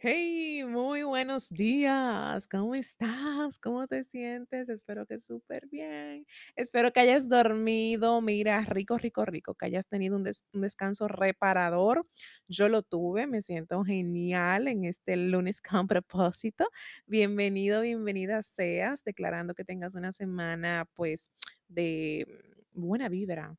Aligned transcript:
Hey, 0.00 0.62
muy 0.64 1.02
buenos 1.02 1.48
días. 1.50 2.46
¿Cómo 2.46 2.74
estás? 2.76 3.58
¿Cómo 3.58 3.86
te 3.88 4.04
sientes? 4.04 4.68
Espero 4.68 5.06
que 5.06 5.18
súper 5.18 5.66
bien. 5.68 6.24
Espero 6.54 6.92
que 6.92 7.00
hayas 7.00 7.28
dormido, 7.28 8.20
mira, 8.20 8.60
rico, 8.64 8.96
rico, 8.96 9.24
rico, 9.24 9.54
que 9.54 9.66
hayas 9.66 9.88
tenido 9.88 10.16
un, 10.16 10.24
un 10.52 10.60
descanso 10.60 11.08
reparador. 11.08 12.06
Yo 12.46 12.68
lo 12.68 12.82
tuve, 12.82 13.26
me 13.26 13.42
siento 13.42 13.82
genial 13.84 14.68
en 14.68 14.84
este 14.84 15.16
lunes 15.16 15.60
con 15.60 15.88
propósito. 15.88 16.68
Bienvenido, 17.06 17.80
bienvenida 17.80 18.42
seas, 18.44 19.02
declarando 19.02 19.54
que 19.54 19.64
tengas 19.64 19.96
una 19.96 20.12
semana, 20.12 20.86
pues, 20.94 21.32
de 21.66 22.24
buena 22.72 23.08
vibra, 23.08 23.56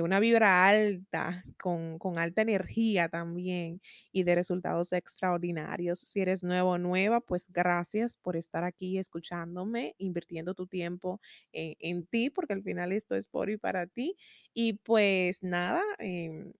de 0.00 0.04
una 0.04 0.18
vibra 0.18 0.66
alta, 0.66 1.44
con, 1.60 1.98
con 1.98 2.18
alta 2.18 2.40
energía 2.40 3.10
también 3.10 3.82
y 4.12 4.22
de 4.22 4.34
resultados 4.34 4.92
extraordinarios. 4.92 5.98
Si 5.98 6.20
eres 6.22 6.42
nuevo 6.42 6.70
o 6.70 6.78
nueva, 6.78 7.20
pues 7.20 7.50
gracias 7.52 8.16
por 8.16 8.34
estar 8.36 8.64
aquí 8.64 8.96
escuchándome, 8.96 9.94
invirtiendo 9.98 10.54
tu 10.54 10.66
tiempo 10.66 11.20
en, 11.52 11.76
en 11.80 12.06
ti, 12.06 12.30
porque 12.30 12.54
al 12.54 12.62
final 12.62 12.92
esto 12.92 13.14
es 13.14 13.26
por 13.26 13.50
y 13.50 13.58
para 13.58 13.86
ti. 13.86 14.16
Y 14.54 14.74
pues 14.74 15.42
nada, 15.42 15.82
em, 15.98 16.52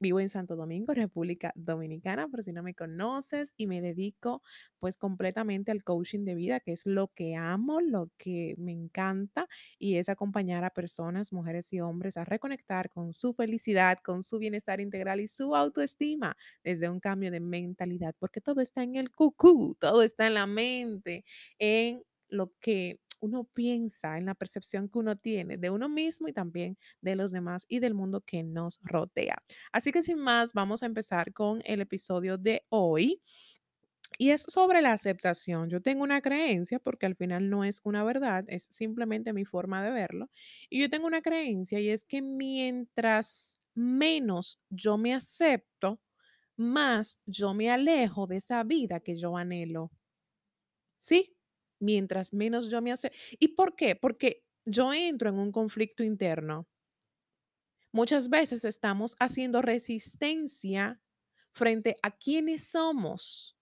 Vivo 0.00 0.20
en 0.20 0.30
Santo 0.30 0.56
Domingo, 0.56 0.94
República 0.94 1.52
Dominicana, 1.56 2.28
por 2.28 2.42
si 2.44 2.52
no 2.52 2.62
me 2.62 2.74
conoces, 2.74 3.54
y 3.56 3.66
me 3.66 3.80
dedico 3.80 4.42
pues 4.78 4.96
completamente 4.96 5.70
al 5.72 5.82
coaching 5.84 6.24
de 6.24 6.34
vida, 6.34 6.60
que 6.60 6.72
es 6.72 6.86
lo 6.86 7.08
que 7.08 7.34
amo, 7.36 7.80
lo 7.80 8.10
que 8.16 8.54
me 8.58 8.72
encanta, 8.72 9.48
y 9.78 9.96
es 9.96 10.08
acompañar 10.08 10.64
a 10.64 10.70
personas, 10.70 11.32
mujeres 11.32 11.72
y 11.72 11.80
hombres, 11.80 12.16
a 12.16 12.24
reconectar 12.24 12.90
con 12.90 13.12
su 13.12 13.34
felicidad, 13.34 13.98
con 14.04 14.22
su 14.22 14.38
bienestar 14.38 14.80
integral 14.80 15.20
y 15.20 15.28
su 15.28 15.56
autoestima 15.56 16.36
desde 16.62 16.88
un 16.88 17.00
cambio 17.00 17.30
de 17.30 17.40
mentalidad, 17.40 18.14
porque 18.18 18.40
todo 18.40 18.60
está 18.60 18.82
en 18.82 18.96
el 18.96 19.10
cucú, 19.10 19.76
todo 19.80 20.02
está 20.02 20.26
en 20.28 20.34
la 20.34 20.46
mente, 20.46 21.24
en 21.58 22.02
lo 22.28 22.52
que 22.60 23.00
uno 23.20 23.44
piensa, 23.54 24.18
en 24.18 24.26
la 24.26 24.34
percepción 24.34 24.88
que 24.88 24.98
uno 24.98 25.16
tiene 25.16 25.56
de 25.58 25.70
uno 25.70 25.88
mismo 25.88 26.28
y 26.28 26.32
también 26.32 26.78
de 27.00 27.16
los 27.16 27.32
demás 27.32 27.64
y 27.68 27.80
del 27.80 27.94
mundo 27.94 28.20
que 28.22 28.42
nos 28.42 28.78
rodea. 28.82 29.36
Así 29.72 29.92
que 29.92 30.02
sin 30.02 30.18
más, 30.18 30.52
vamos 30.52 30.82
a 30.82 30.86
empezar 30.86 31.32
con 31.32 31.60
el 31.64 31.80
episodio 31.80 32.38
de 32.38 32.64
hoy. 32.70 33.20
Y 34.18 34.30
es 34.30 34.42
sobre 34.48 34.80
la 34.82 34.92
aceptación. 34.92 35.68
Yo 35.70 35.82
tengo 35.82 36.02
una 36.02 36.20
creencia, 36.22 36.78
porque 36.78 37.06
al 37.06 37.14
final 37.16 37.50
no 37.50 37.64
es 37.64 37.80
una 37.84 38.04
verdad, 38.04 38.44
es 38.48 38.66
simplemente 38.70 39.32
mi 39.32 39.44
forma 39.44 39.84
de 39.84 39.90
verlo. 39.92 40.30
Y 40.70 40.80
yo 40.80 40.88
tengo 40.90 41.06
una 41.06 41.20
creencia 41.22 41.78
y 41.80 41.90
es 41.90 42.04
que 42.04 42.22
mientras 42.22 43.58
menos 43.74 44.58
yo 44.70 44.98
me 44.98 45.14
acepto, 45.14 46.00
más 46.56 47.20
yo 47.26 47.54
me 47.54 47.70
alejo 47.70 48.26
de 48.26 48.36
esa 48.38 48.64
vida 48.64 49.00
que 49.00 49.16
yo 49.16 49.36
anhelo. 49.36 49.90
¿Sí? 50.98 51.37
Mientras 51.80 52.32
menos 52.32 52.70
yo 52.70 52.82
me 52.82 52.92
acepto. 52.92 53.18
¿Y 53.38 53.48
por 53.48 53.76
qué? 53.76 53.96
Porque 53.96 54.44
yo 54.64 54.92
entro 54.92 55.28
en 55.28 55.38
un 55.38 55.52
conflicto 55.52 56.02
interno. 56.02 56.68
Muchas 57.92 58.28
veces 58.28 58.64
estamos 58.64 59.16
haciendo 59.18 59.62
resistencia 59.62 61.00
frente 61.52 61.96
a 62.02 62.10
quiénes 62.10 62.68
somos 62.68 63.58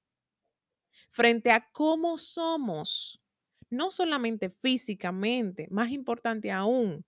frente 1.16 1.50
a 1.50 1.66
cómo 1.72 2.18
somos, 2.18 3.22
no 3.70 3.90
solamente 3.90 4.50
físicamente, 4.50 5.66
más 5.70 5.90
importante 5.90 6.52
aún, 6.52 7.06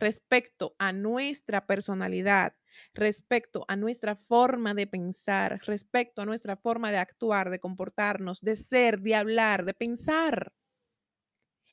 respecto 0.00 0.74
a 0.78 0.92
nuestra 0.92 1.66
personalidad, 1.66 2.56
respecto 2.94 3.64
a 3.68 3.76
nuestra 3.76 4.16
forma 4.16 4.74
de 4.74 4.86
pensar, 4.86 5.60
respecto 5.66 6.22
a 6.22 6.26
nuestra 6.26 6.56
forma 6.56 6.90
de 6.90 6.96
actuar, 6.96 7.50
de 7.50 7.60
comportarnos, 7.60 8.40
de 8.40 8.56
ser, 8.56 9.00
de 9.00 9.14
hablar, 9.14 9.64
de 9.64 9.74
pensar. 9.74 10.52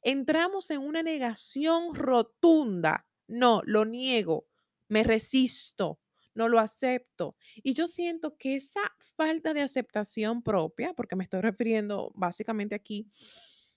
Entramos 0.04 0.70
en 0.70 0.82
una 0.82 1.02
negación 1.02 1.96
rotunda. 1.96 3.08
No, 3.28 3.62
lo 3.66 3.86
niego, 3.86 4.48
me 4.88 5.04
resisto, 5.04 6.00
no 6.34 6.48
lo 6.48 6.60
acepto. 6.60 7.36
Y 7.56 7.74
yo 7.74 7.88
siento 7.88 8.38
que 8.38 8.56
esa 8.56 8.82
falta 9.16 9.54
de 9.54 9.62
aceptación 9.62 10.44
propia, 10.44 10.94
porque 10.94 11.16
me 11.16 11.24
estoy 11.24 11.42
refiriendo 11.42 12.12
básicamente 12.16 12.76
aquí 12.76 13.10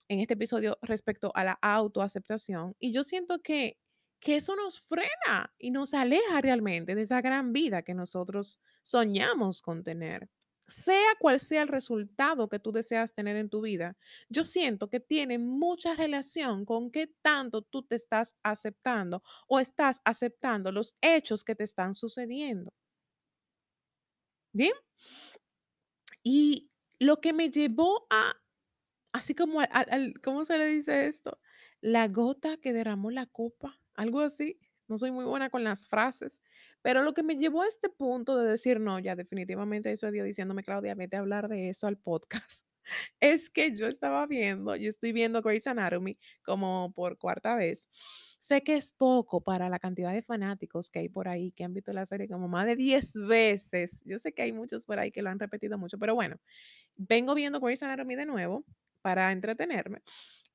en 0.09 0.21
este 0.21 0.35
episodio 0.35 0.79
respecto 0.83 1.33
a 1.35 1.45
la 1.45 1.53
autoaceptación, 1.63 2.77
y 2.79 2.93
yo 2.93 3.05
siento 3.05 3.41
que, 3.43 3.79
que 4.21 4.37
eso 4.37 4.55
nos 4.55 4.79
frena 4.79 5.53
y 5.59 5.71
nos 5.71 5.95
aleja 5.95 6.41
realmente 6.41 6.95
de 6.95 7.03
esa 7.03 7.21
gran 7.21 7.53
vida 7.53 7.83
que 7.83 7.95
nosotros 7.95 8.61
soñamos 8.83 9.63
con 9.63 9.83
tener. 9.83 10.29
Sea 10.69 11.15
cual 11.19 11.41
sea 11.41 11.63
el 11.63 11.69
resultado 11.69 12.49
que 12.49 12.61
tú 12.61 12.71
deseas 12.71 13.13
tener 13.13 13.37
en 13.37 13.51
tu 13.51 13.61
vida, 13.61 13.97
yo 14.29 14.45
siento 14.45 14.89
que 14.89 15.01
tiene 15.01 15.39
mucha 15.39 15.95
relación 15.95 16.65
con 16.65 16.93
qué 16.93 17.09
tanto 17.23 17.63
tú 17.63 17.83
te 17.83 17.97
estás 17.97 18.37
aceptando 18.45 19.23
o 19.49 19.59
estás 19.59 20.01
aceptando 20.05 20.71
los 20.71 20.97
hechos 21.01 21.43
que 21.43 21.57
te 21.57 21.65
están 21.65 21.95
sucediendo. 21.95 22.73
Bien. 24.53 24.73
Y 26.23 26.71
lo 26.99 27.21
que 27.21 27.33
me 27.33 27.51
llevó 27.51 28.07
a, 28.11 28.35
así 29.13 29.35
como 29.35 29.61
al, 29.61 30.15
¿cómo 30.23 30.45
se 30.45 30.59
le 30.59 30.67
dice 30.67 31.07
esto? 31.07 31.41
La 31.81 32.09
gota 32.09 32.59
que 32.59 32.73
derramó 32.73 33.11
la 33.11 33.27
copa, 33.27 33.80
algo 33.95 34.21
así. 34.21 34.59
No 34.89 34.99
soy 34.99 35.13
muy 35.13 35.25
buena 35.25 35.51
con 35.51 35.63
las 35.63 35.87
frases, 35.87 36.43
pero 36.83 37.03
lo 37.05 37.15
que 37.15 37.23
me 37.23 37.37
llevó 37.37 37.63
a 37.63 37.69
este 37.69 37.89
punto 37.89 38.37
de 38.37 38.51
decir, 38.51 38.81
no, 38.81 38.99
ya 38.99 39.15
definitivamente 39.15 39.93
eso 39.93 40.09
es 40.09 40.13
Dios 40.13 40.27
diciéndome, 40.27 40.65
Claudia, 40.65 40.97
vete 40.97 41.17
a 41.17 41.21
hablar 41.21 41.47
de 41.49 41.69
eso 41.71 41.87
al 41.87 41.97
podcast. 41.97 42.67
Es 43.21 43.51
que 43.51 43.77
yo 43.77 43.87
estaba 43.87 44.27
viendo, 44.27 44.75
yo 44.75 44.89
estoy 44.89 45.13
viendo 45.13 45.43
Grey's 45.43 45.67
Anatomy 45.67 46.19
como 46.43 46.93
por 46.93 47.19
cuarta 47.19 47.55
vez. 47.55 47.89
Sé 48.41 48.63
que 48.63 48.75
es 48.75 48.91
poco 48.91 49.43
para 49.43 49.69
la 49.69 49.79
cantidad 49.79 50.13
de 50.13 50.23
fanáticos 50.23 50.91
que 50.91 51.01
hay 51.01 51.09
por 51.09 51.29
ahí 51.29 51.53
que 51.53 51.63
han 51.63 51.75
visto 51.75 51.93
la 51.93 52.07
serie 52.07 52.27
como 52.27 52.49
más 52.49 52.67
de 52.67 52.75
10 52.77 53.15
veces. 53.29 54.03
Yo 54.07 54.19
sé 54.19 54.33
que 54.33 54.43
hay 54.43 54.53
muchos 54.53 54.87
por 54.87 54.99
ahí 54.99 55.13
que 55.13 55.23
lo 55.23 55.31
han 55.31 55.39
repetido 55.39 55.79
mucho, 55.79 55.99
pero 55.99 56.15
bueno, 56.15 56.37
vengo 56.97 57.35
viendo 57.35 57.61
Grey's 57.61 57.83
Anatomy 57.83 58.17
de 58.17 58.27
nuevo 58.27 58.65
para 59.03 59.31
entretenerme. 59.33 60.03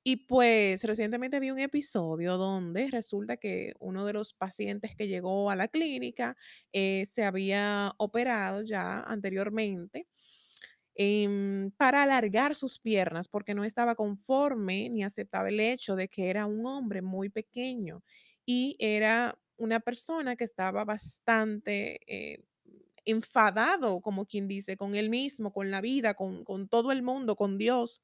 Y 0.07 0.17
pues 0.27 0.83
recientemente 0.83 1.39
vi 1.39 1.49
un 1.49 1.57
episodio 1.59 2.37
donde 2.37 2.87
resulta 2.91 3.37
que 3.37 3.73
uno 3.79 4.05
de 4.05 4.13
los 4.13 4.33
pacientes 4.35 4.95
que 4.95 5.07
llegó 5.07 5.49
a 5.49 5.55
la 5.55 5.67
clínica 5.67 6.37
eh, 6.71 7.05
se 7.07 7.23
había 7.23 7.91
operado 7.97 8.61
ya 8.61 8.99
anteriormente 9.01 10.07
em, 10.95 11.71
para 11.71 12.03
alargar 12.03 12.55
sus 12.55 12.79
piernas 12.79 13.27
porque 13.27 13.55
no 13.55 13.63
estaba 13.63 13.95
conforme 13.95 14.89
ni 14.89 15.03
aceptaba 15.03 15.49
el 15.49 15.59
hecho 15.59 15.95
de 15.95 16.07
que 16.07 16.29
era 16.29 16.45
un 16.45 16.65
hombre 16.67 17.01
muy 17.01 17.29
pequeño 17.29 18.03
y 18.45 18.75
era 18.79 19.39
una 19.57 19.79
persona 19.79 20.35
que 20.35 20.43
estaba 20.43 20.85
bastante 20.85 21.99
eh, 22.07 22.43
enfadado, 23.05 24.01
como 24.01 24.25
quien 24.25 24.47
dice, 24.47 24.77
con 24.77 24.95
él 24.95 25.09
mismo, 25.09 25.53
con 25.53 25.71
la 25.71 25.81
vida, 25.81 26.15
con, 26.15 26.43
con 26.43 26.67
todo 26.69 26.91
el 26.91 27.03
mundo, 27.03 27.35
con 27.35 27.57
Dios, 27.57 28.01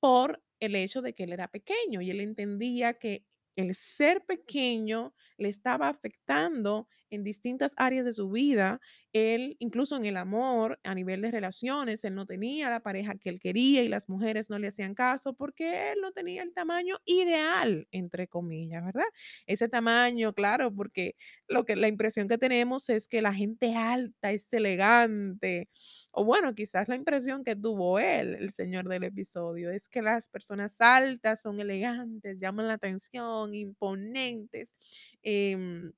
por 0.00 0.42
el 0.60 0.74
hecho 0.74 1.02
de 1.02 1.14
que 1.14 1.24
él 1.24 1.32
era 1.32 1.48
pequeño 1.48 2.00
y 2.00 2.10
él 2.10 2.20
entendía 2.20 2.94
que 2.94 3.24
el 3.56 3.74
ser 3.74 4.24
pequeño 4.26 5.14
le 5.36 5.48
estaba 5.48 5.88
afectando 5.88 6.88
en 7.10 7.24
distintas 7.24 7.74
áreas 7.76 8.04
de 8.04 8.12
su 8.12 8.30
vida. 8.30 8.80
Él, 9.12 9.56
incluso 9.58 9.96
en 9.96 10.04
el 10.04 10.16
amor, 10.16 10.78
a 10.84 10.94
nivel 10.94 11.22
de 11.22 11.30
relaciones, 11.30 12.04
él 12.04 12.14
no 12.14 12.26
tenía 12.26 12.70
la 12.70 12.80
pareja 12.80 13.14
que 13.16 13.30
él 13.30 13.40
quería 13.40 13.82
y 13.82 13.88
las 13.88 14.08
mujeres 14.08 14.50
no 14.50 14.58
le 14.58 14.68
hacían 14.68 14.94
caso 14.94 15.34
porque 15.34 15.92
él 15.92 15.98
no 16.02 16.12
tenía 16.12 16.42
el 16.42 16.52
tamaño 16.54 16.96
ideal, 17.04 17.88
entre 17.90 18.28
comillas, 18.28 18.84
¿verdad? 18.84 19.04
Ese 19.46 19.68
tamaño, 19.68 20.32
claro, 20.34 20.72
porque 20.74 21.14
lo 21.48 21.64
que 21.64 21.76
la 21.76 21.88
impresión 21.88 22.28
que 22.28 22.38
tenemos 22.38 22.88
es 22.90 23.08
que 23.08 23.22
la 23.22 23.32
gente 23.34 23.74
alta 23.76 24.32
es 24.32 24.52
elegante, 24.52 25.68
o 26.10 26.24
bueno, 26.24 26.54
quizás 26.54 26.88
la 26.88 26.96
impresión 26.96 27.44
que 27.44 27.56
tuvo 27.56 27.98
él, 27.98 28.34
el 28.34 28.50
señor 28.52 28.88
del 28.88 29.04
episodio, 29.04 29.70
es 29.70 29.88
que 29.88 30.02
las 30.02 30.28
personas 30.28 30.80
altas 30.80 31.40
son 31.42 31.60
elegantes, 31.60 32.38
llaman 32.40 32.68
la 32.68 32.74
atención, 32.74 33.54
imponentes. 33.54 34.74
Em, 35.22 35.92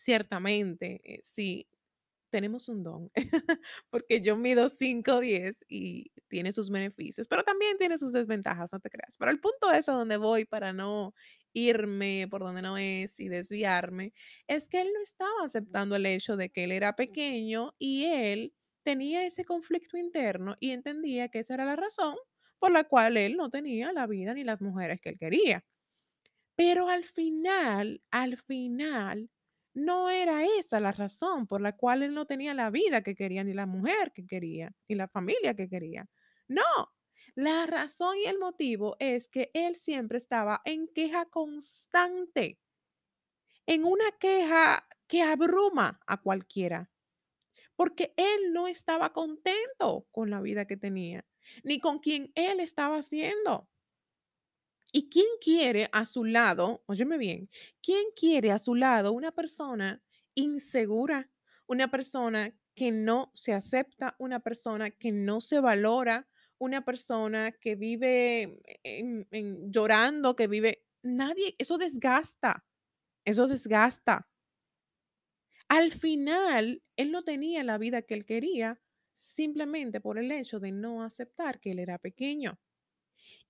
ciertamente, 0.00 1.00
eh, 1.04 1.20
sí, 1.22 1.68
tenemos 2.30 2.68
un 2.68 2.82
don, 2.84 3.10
porque 3.90 4.20
yo 4.22 4.36
mido 4.36 4.68
cinco 4.68 5.20
diez 5.20 5.64
y 5.68 6.12
tiene 6.28 6.52
sus 6.52 6.70
beneficios, 6.70 7.26
pero 7.28 7.44
también 7.44 7.78
tiene 7.78 7.98
sus 7.98 8.12
desventajas, 8.12 8.72
no 8.72 8.80
te 8.80 8.90
creas. 8.90 9.16
Pero 9.18 9.32
el 9.32 9.40
punto 9.40 9.72
es 9.72 9.88
a 9.88 9.92
donde 9.94 10.16
voy 10.16 10.44
para 10.46 10.72
no 10.72 11.14
irme 11.52 12.28
por 12.30 12.42
donde 12.42 12.62
no 12.62 12.78
es 12.78 13.18
y 13.20 13.28
desviarme, 13.28 14.12
es 14.46 14.68
que 14.68 14.80
él 14.82 14.90
no 14.94 15.02
estaba 15.02 15.44
aceptando 15.44 15.96
el 15.96 16.06
hecho 16.06 16.36
de 16.36 16.50
que 16.50 16.64
él 16.64 16.72
era 16.72 16.94
pequeño 16.96 17.74
y 17.78 18.04
él 18.06 18.54
tenía 18.84 19.26
ese 19.26 19.44
conflicto 19.44 19.96
interno 19.98 20.56
y 20.60 20.70
entendía 20.72 21.28
que 21.28 21.40
esa 21.40 21.54
era 21.54 21.64
la 21.66 21.76
razón 21.76 22.16
por 22.60 22.70
la 22.72 22.84
cual 22.84 23.16
él 23.16 23.36
no 23.36 23.50
tenía 23.50 23.92
la 23.92 24.06
vida 24.06 24.34
ni 24.34 24.44
las 24.44 24.62
mujeres 24.62 25.00
que 25.00 25.10
él 25.10 25.18
quería. 25.18 25.64
Pero 26.56 26.88
al 26.88 27.04
final, 27.04 28.02
al 28.10 28.36
final, 28.36 29.30
no 29.74 30.10
era 30.10 30.44
esa 30.44 30.80
la 30.80 30.92
razón 30.92 31.46
por 31.46 31.60
la 31.60 31.76
cual 31.76 32.02
él 32.02 32.14
no 32.14 32.26
tenía 32.26 32.54
la 32.54 32.70
vida 32.70 33.02
que 33.02 33.14
quería, 33.14 33.44
ni 33.44 33.52
la 33.54 33.66
mujer 33.66 34.12
que 34.12 34.26
quería, 34.26 34.72
ni 34.88 34.96
la 34.96 35.08
familia 35.08 35.54
que 35.54 35.68
quería. 35.68 36.08
No, 36.48 36.62
la 37.34 37.66
razón 37.66 38.16
y 38.24 38.28
el 38.28 38.38
motivo 38.38 38.96
es 38.98 39.28
que 39.28 39.50
él 39.54 39.76
siempre 39.76 40.18
estaba 40.18 40.60
en 40.64 40.88
queja 40.88 41.26
constante, 41.26 42.58
en 43.66 43.84
una 43.84 44.10
queja 44.18 44.86
que 45.06 45.22
abruma 45.22 46.00
a 46.06 46.20
cualquiera, 46.20 46.90
porque 47.76 48.14
él 48.16 48.52
no 48.52 48.68
estaba 48.68 49.12
contento 49.12 50.06
con 50.12 50.30
la 50.30 50.40
vida 50.42 50.66
que 50.66 50.76
tenía, 50.78 51.26
ni 51.64 51.80
con 51.80 52.00
quien 52.00 52.32
él 52.36 52.60
estaba 52.60 52.98
haciendo. 52.98 53.68
¿Y 54.94 55.08
quién 55.08 55.26
quiere 55.40 55.88
a 55.92 56.04
su 56.04 56.24
lado, 56.24 56.82
óyeme 56.86 57.16
bien, 57.16 57.48
quién 57.82 58.04
quiere 58.16 58.50
a 58.50 58.58
su 58.58 58.74
lado 58.74 59.12
una 59.12 59.30
persona 59.30 60.02
insegura, 60.34 61.30
una 61.66 61.88
persona 61.90 62.52
que 62.74 62.90
no 62.90 63.30
se 63.34 63.52
acepta, 63.52 64.16
una 64.18 64.40
persona 64.40 64.90
que 64.90 65.12
no 65.12 65.40
se 65.40 65.60
valora, 65.60 66.28
una 66.58 66.84
persona 66.84 67.52
que 67.52 67.76
vive 67.76 68.60
llorando, 69.70 70.34
que 70.36 70.48
vive... 70.48 70.84
Nadie, 71.02 71.54
eso 71.58 71.78
desgasta, 71.78 72.66
eso 73.24 73.48
desgasta. 73.48 74.28
Al 75.68 75.92
final, 75.92 76.82
él 76.96 77.12
no 77.12 77.22
tenía 77.22 77.64
la 77.64 77.78
vida 77.78 78.02
que 78.02 78.14
él 78.14 78.24
quería 78.26 78.80
simplemente 79.14 80.00
por 80.00 80.18
el 80.18 80.30
hecho 80.32 80.60
de 80.60 80.72
no 80.72 81.02
aceptar 81.02 81.60
que 81.60 81.70
él 81.70 81.78
era 81.78 81.96
pequeño. 81.98 82.58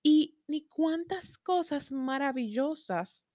Y 0.03 0.39
ni 0.47 0.67
cuántas 0.67 1.37
cosas 1.37 1.91
maravillosas 1.91 3.25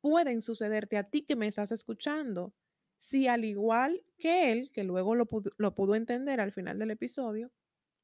pueden 0.00 0.42
sucederte 0.42 0.96
a 0.96 1.08
ti 1.10 1.22
que 1.22 1.36
me 1.36 1.46
estás 1.46 1.72
escuchando, 1.72 2.54
si 2.98 3.28
al 3.28 3.44
igual 3.44 4.04
que 4.18 4.52
él, 4.52 4.70
que 4.72 4.84
luego 4.84 5.14
lo 5.14 5.26
pudo, 5.26 5.94
entender 5.94 6.40
al 6.40 6.52
final 6.52 6.78
del 6.78 6.90
episodio, 6.90 7.50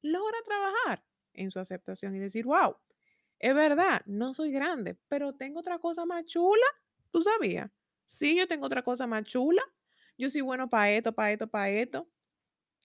logra 0.01 0.37
trabajar 0.43 1.05
en 1.33 1.51
su 1.51 1.59
aceptación 1.59 2.15
y 2.15 2.19
decir, 2.19 2.45
wow, 2.45 2.75
es 3.39 3.53
verdad, 3.53 4.01
no 4.05 4.33
soy 4.33 4.51
grande, 4.51 4.97
pero 5.07 5.35
tengo 5.35 5.59
otra 5.59 5.79
cosa 5.79 6.05
más 6.05 6.25
chula, 6.25 6.65
¿tú 7.11 7.21
sabías? 7.21 7.69
Sí, 8.05 8.35
yo 8.37 8.47
tengo 8.47 8.65
otra 8.65 8.83
cosa 8.83 9.05
más 9.05 9.23
chula, 9.23 9.61
yo 10.17 10.29
soy 10.29 10.41
bueno 10.41 10.69
para 10.69 10.91
esto, 10.91 11.13
para 11.13 11.31
esto, 11.31 11.47
para 11.47 11.69
esto, 11.69 12.09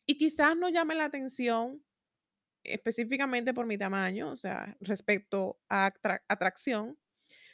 y 0.04 0.18
quizás 0.18 0.56
no 0.56 0.68
llame 0.68 0.94
la 0.94 1.04
atención 1.04 1.82
específicamente 2.64 3.54
por 3.54 3.66
mi 3.66 3.78
tamaño, 3.78 4.30
o 4.32 4.36
sea, 4.36 4.76
respecto 4.80 5.60
a 5.68 5.86
atra- 5.92 6.22
atracción, 6.28 6.98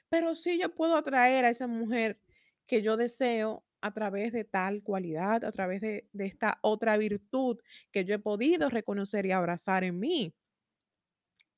pero 0.09 0.35
sí 0.35 0.59
yo 0.59 0.75
puedo 0.75 0.97
atraer 0.97 1.45
a 1.45 1.51
esa 1.51 1.67
mujer 1.69 2.21
que 2.67 2.83
yo 2.83 2.97
deseo 2.97 3.67
a 3.81 3.93
través 3.95 4.33
de 4.33 4.45
tal 4.45 4.83
cualidad, 4.83 5.45
a 5.45 5.53
través 5.53 5.81
de, 5.81 6.09
de 6.13 6.27
esta 6.27 6.59
otra 6.63 6.97
virtud 6.99 7.59
que 7.93 8.05
yo 8.05 8.15
he 8.15 8.19
podido 8.19 8.69
reconocer 8.71 9.27
y 9.27 9.33
abrazar 9.33 9.85
en 9.85 10.01
mí. 10.01 10.35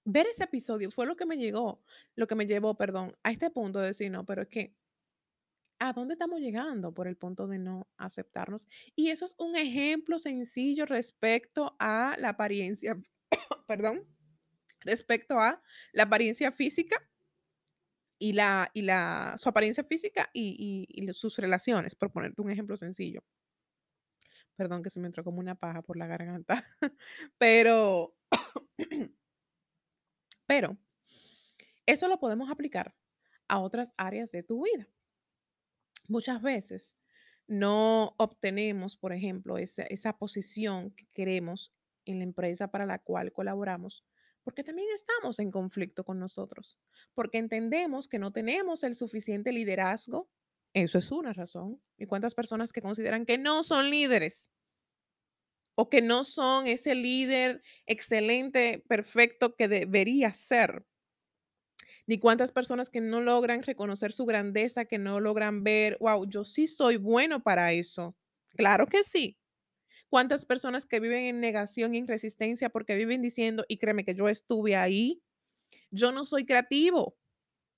Ver 0.04 0.26
ese 0.26 0.44
episodio 0.44 0.90
fue 0.90 1.06
lo 1.06 1.16
que 1.16 1.24
me 1.26 1.38
llegó, 1.38 1.82
lo 2.14 2.26
que 2.26 2.34
me 2.34 2.46
llevó, 2.46 2.76
perdón, 2.76 3.16
a 3.22 3.30
este 3.32 3.50
punto 3.50 3.78
de 3.80 3.88
decir, 3.88 4.10
no, 4.10 4.24
pero 4.26 4.42
es 4.42 4.48
que, 4.48 4.76
¿a 5.78 5.92
dónde 5.92 6.14
estamos 6.14 6.40
llegando 6.40 6.92
por 6.92 7.08
el 7.08 7.16
punto 7.16 7.46
de 7.48 7.58
no 7.58 7.88
aceptarnos? 7.96 8.68
Y 8.94 9.10
eso 9.10 9.24
es 9.24 9.34
un 9.38 9.56
ejemplo 9.56 10.18
sencillo 10.18 10.86
respecto 10.86 11.76
a 11.78 12.16
la 12.18 12.30
apariencia, 12.30 13.00
perdón, 13.66 14.06
respecto 14.82 15.38
a 15.40 15.62
la 15.92 16.04
apariencia 16.04 16.52
física 16.52 17.08
y 18.18 18.34
la, 18.34 18.70
y 18.74 18.82
la, 18.82 19.34
su 19.38 19.48
apariencia 19.48 19.84
física 19.84 20.30
y, 20.32 20.86
y- 20.90 21.12
sus 21.14 21.38
relaciones, 21.38 21.94
por 21.94 22.12
ponerte 22.12 22.40
un 22.42 22.50
ejemplo 22.50 22.76
sencillo. 22.76 23.24
Perdón 24.56 24.82
que 24.82 24.90
se 24.90 25.00
me 25.00 25.06
entró 25.06 25.24
como 25.24 25.40
una 25.40 25.54
paja 25.54 25.82
por 25.82 25.96
la 25.96 26.06
garganta, 26.06 26.64
pero, 27.38 28.14
pero 30.46 30.76
eso 31.86 32.08
lo 32.08 32.18
podemos 32.18 32.50
aplicar 32.50 32.94
a 33.48 33.58
otras 33.58 33.92
áreas 33.96 34.30
de 34.32 34.42
tu 34.42 34.64
vida. 34.64 34.86
Muchas 36.08 36.42
veces 36.42 36.96
no 37.46 38.14
obtenemos, 38.18 38.96
por 38.96 39.12
ejemplo, 39.12 39.58
esa, 39.58 39.82
esa 39.84 40.16
posición 40.18 40.90
que 40.92 41.06
queremos 41.12 41.72
en 42.04 42.18
la 42.18 42.24
empresa 42.24 42.68
para 42.68 42.86
la 42.86 42.98
cual 42.98 43.32
colaboramos, 43.32 44.04
porque 44.42 44.64
también 44.64 44.88
estamos 44.94 45.38
en 45.38 45.50
conflicto 45.50 46.04
con 46.04 46.18
nosotros, 46.18 46.78
porque 47.14 47.38
entendemos 47.38 48.08
que 48.08 48.18
no 48.18 48.32
tenemos 48.32 48.84
el 48.84 48.96
suficiente 48.96 49.52
liderazgo. 49.52 50.30
Eso 50.72 50.98
es 50.98 51.10
una 51.10 51.32
razón. 51.32 51.82
¿Y 51.98 52.06
cuántas 52.06 52.34
personas 52.34 52.72
que 52.72 52.82
consideran 52.82 53.26
que 53.26 53.38
no 53.38 53.62
son 53.62 53.90
líderes 53.90 54.50
o 55.74 55.88
que 55.88 56.02
no 56.02 56.24
son 56.24 56.66
ese 56.66 56.94
líder 56.94 57.62
excelente, 57.86 58.84
perfecto 58.88 59.56
que 59.56 59.68
debería 59.68 60.32
ser? 60.34 60.86
ni 62.06 62.18
cuántas 62.18 62.52
personas 62.52 62.90
que 62.90 63.00
no 63.00 63.20
logran 63.20 63.62
reconocer 63.62 64.12
su 64.12 64.26
grandeza, 64.26 64.84
que 64.84 64.98
no 64.98 65.20
logran 65.20 65.62
ver, 65.64 65.96
wow, 66.00 66.28
yo 66.28 66.44
sí 66.44 66.66
soy 66.66 66.96
bueno 66.96 67.42
para 67.42 67.72
eso. 67.72 68.16
Claro 68.56 68.86
que 68.86 69.04
sí. 69.04 69.39
¿Cuántas 70.10 70.44
personas 70.44 70.86
que 70.86 70.98
viven 70.98 71.24
en 71.24 71.40
negación 71.40 71.94
y 71.94 71.98
en 71.98 72.08
resistencia 72.08 72.68
porque 72.68 72.96
viven 72.96 73.22
diciendo, 73.22 73.64
y 73.68 73.78
créeme 73.78 74.04
que 74.04 74.14
yo 74.14 74.28
estuve 74.28 74.74
ahí, 74.76 75.22
yo 75.92 76.10
no 76.10 76.24
soy 76.24 76.44
creativo, 76.44 77.16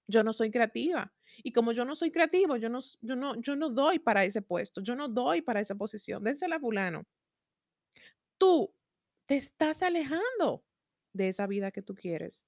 yo 0.09 0.25
no 0.25 0.33
soy 0.33 0.51
creativa. 0.51 1.15
Y 1.43 1.53
como 1.53 1.73
yo 1.73 1.85
no 1.85 1.95
soy 1.95 2.11
creativo, 2.11 2.57
yo 2.57 2.71
no, 2.71 2.81
yo 3.03 3.17
no, 3.17 3.41
yo 3.41 3.57
no 3.57 3.69
doy 3.69 3.99
para 3.99 4.25
ese 4.25 4.43
puesto, 4.43 4.81
yo 4.81 4.97
no 4.97 5.09
doy 5.09 5.43
para 5.43 5.61
esa 5.61 5.75
posición. 5.75 6.25
Dénsela 6.25 6.57
a 6.57 6.61
fulano. 6.61 7.07
Tú 8.39 8.75
te 9.27 9.37
estás 9.37 9.83
alejando 9.83 10.65
de 11.13 11.29
esa 11.29 11.47
vida 11.47 11.71
que 11.71 11.83
tú 11.83 11.95
quieres. 11.95 12.45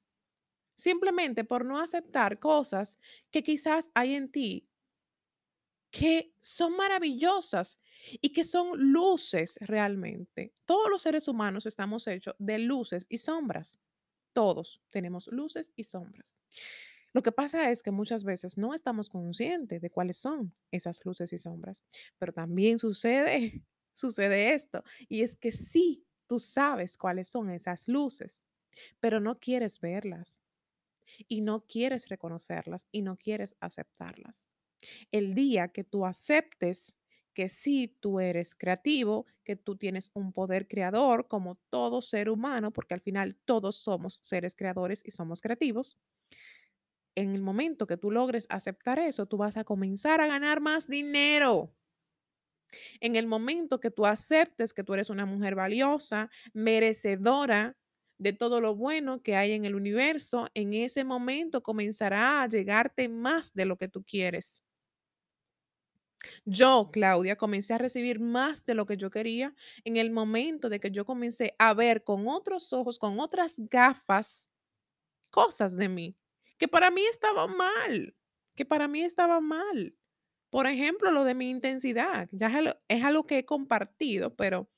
Simplemente 0.76 1.44
por 1.44 1.64
no 1.64 1.78
aceptar 1.78 2.38
cosas 2.38 2.98
que 3.30 3.42
quizás 3.42 3.90
hay 3.94 4.14
en 4.14 4.30
ti 4.30 4.68
que 5.90 6.34
son 6.40 6.76
maravillosas 6.76 7.78
y 8.20 8.32
que 8.32 8.44
son 8.44 8.92
luces 8.92 9.58
realmente. 9.60 10.54
Todos 10.64 10.90
los 10.90 11.02
seres 11.02 11.28
humanos 11.28 11.66
estamos 11.66 12.06
hechos 12.06 12.34
de 12.38 12.58
luces 12.58 13.06
y 13.08 13.18
sombras. 13.18 13.78
Todos 14.32 14.82
tenemos 14.90 15.28
luces 15.28 15.72
y 15.76 15.84
sombras. 15.84 16.36
Lo 17.12 17.22
que 17.22 17.30
pasa 17.30 17.70
es 17.70 17.82
que 17.82 17.92
muchas 17.92 18.24
veces 18.24 18.58
no 18.58 18.74
estamos 18.74 19.08
conscientes 19.08 19.80
de 19.80 19.90
cuáles 19.90 20.16
son 20.18 20.52
esas 20.72 21.04
luces 21.04 21.32
y 21.32 21.38
sombras, 21.38 21.84
pero 22.18 22.32
también 22.32 22.78
sucede, 22.78 23.64
sucede 23.92 24.52
esto, 24.54 24.82
y 25.08 25.22
es 25.22 25.36
que 25.36 25.52
sí, 25.52 26.04
tú 26.26 26.40
sabes 26.40 26.98
cuáles 26.98 27.28
son 27.28 27.50
esas 27.50 27.86
luces, 27.86 28.46
pero 28.98 29.20
no 29.20 29.38
quieres 29.38 29.80
verlas 29.80 30.40
y 31.28 31.40
no 31.40 31.64
quieres 31.66 32.08
reconocerlas 32.08 32.88
y 32.90 33.02
no 33.02 33.16
quieres 33.16 33.56
aceptarlas. 33.60 34.48
El 35.12 35.36
día 35.36 35.68
que 35.68 35.84
tú 35.84 36.04
aceptes 36.06 36.96
que 37.34 37.48
sí, 37.50 37.96
tú 38.00 38.20
eres 38.20 38.54
creativo, 38.54 39.26
que 39.44 39.56
tú 39.56 39.76
tienes 39.76 40.10
un 40.14 40.32
poder 40.32 40.68
creador 40.68 41.28
como 41.28 41.56
todo 41.70 42.02
ser 42.02 42.30
humano, 42.30 42.72
porque 42.72 42.94
al 42.94 43.00
final 43.02 43.36
todos 43.44 43.76
somos 43.76 44.18
seres 44.22 44.54
creadores 44.56 45.02
y 45.04 45.10
somos 45.12 45.40
creativos, 45.42 45.98
en 47.16 47.34
el 47.34 47.42
momento 47.42 47.86
que 47.88 47.96
tú 47.96 48.10
logres 48.12 48.46
aceptar 48.50 48.98
eso, 49.00 49.26
tú 49.26 49.36
vas 49.36 49.56
a 49.56 49.64
comenzar 49.64 50.20
a 50.20 50.26
ganar 50.28 50.60
más 50.60 50.86
dinero. 50.88 51.74
En 53.00 53.16
el 53.16 53.26
momento 53.26 53.80
que 53.80 53.90
tú 53.90 54.06
aceptes 54.06 54.72
que 54.72 54.84
tú 54.84 54.94
eres 54.94 55.10
una 55.10 55.26
mujer 55.26 55.54
valiosa, 55.54 56.30
merecedora 56.52 57.76
de 58.18 58.32
todo 58.32 58.60
lo 58.60 58.74
bueno 58.76 59.22
que 59.22 59.36
hay 59.36 59.52
en 59.52 59.64
el 59.64 59.74
universo, 59.74 60.48
en 60.54 60.72
ese 60.74 61.04
momento 61.04 61.62
comenzará 61.62 62.42
a 62.42 62.48
llegarte 62.48 63.08
más 63.08 63.52
de 63.54 63.66
lo 63.66 63.76
que 63.76 63.88
tú 63.88 64.04
quieres. 64.04 64.63
Yo, 66.44 66.90
Claudia, 66.92 67.36
comencé 67.36 67.74
a 67.74 67.78
recibir 67.78 68.20
más 68.20 68.66
de 68.66 68.74
lo 68.74 68.86
que 68.86 68.96
yo 68.96 69.10
quería 69.10 69.54
en 69.84 69.96
el 69.96 70.10
momento 70.10 70.68
de 70.68 70.80
que 70.80 70.90
yo 70.90 71.04
comencé 71.04 71.54
a 71.58 71.74
ver 71.74 72.04
con 72.04 72.28
otros 72.28 72.72
ojos, 72.72 72.98
con 72.98 73.20
otras 73.20 73.56
gafas, 73.70 74.50
cosas 75.30 75.76
de 75.76 75.88
mí 75.88 76.16
que 76.58 76.68
para 76.68 76.90
mí 76.90 77.02
estaban 77.10 77.56
mal, 77.56 78.16
que 78.54 78.64
para 78.64 78.88
mí 78.88 79.02
estaba 79.02 79.40
mal. 79.40 79.96
Por 80.50 80.66
ejemplo, 80.68 81.10
lo 81.10 81.24
de 81.24 81.34
mi 81.34 81.50
intensidad, 81.50 82.28
ya 82.32 82.48
es 82.48 82.54
algo, 82.54 82.74
es 82.88 83.04
algo 83.04 83.26
que 83.26 83.38
he 83.38 83.44
compartido, 83.46 84.36
pero 84.36 84.70